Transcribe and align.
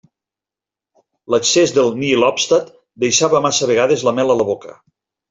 L'excés 1.33 1.73
del 1.75 1.91
nihil 1.99 2.25
obstat 2.29 2.71
deixava 3.05 3.43
massa 3.47 3.69
vegades 3.73 4.07
la 4.09 4.15
mel 4.21 4.35
a 4.37 4.39
la 4.41 4.49
boca. 4.49 4.75